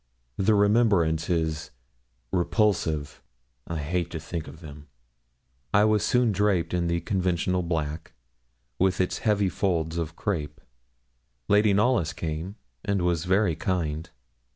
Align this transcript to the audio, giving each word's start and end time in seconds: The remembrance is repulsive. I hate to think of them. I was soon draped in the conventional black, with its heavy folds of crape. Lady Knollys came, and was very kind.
The 0.37 0.55
remembrance 0.55 1.29
is 1.29 1.69
repulsive. 2.31 3.21
I 3.67 3.77
hate 3.77 4.09
to 4.09 4.19
think 4.19 4.47
of 4.47 4.59
them. 4.59 4.87
I 5.75 5.85
was 5.85 6.03
soon 6.03 6.31
draped 6.31 6.73
in 6.73 6.87
the 6.87 7.01
conventional 7.01 7.61
black, 7.61 8.13
with 8.79 8.99
its 8.99 9.19
heavy 9.19 9.47
folds 9.47 9.99
of 9.99 10.15
crape. 10.15 10.59
Lady 11.47 11.71
Knollys 11.71 12.13
came, 12.13 12.55
and 12.83 13.03
was 13.03 13.25
very 13.25 13.55
kind. 13.55 14.09